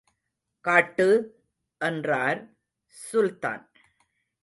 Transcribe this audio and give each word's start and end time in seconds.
காட்டு! 0.65 1.07
என்றார் 1.81 2.41
சுல்தான். 2.85 3.65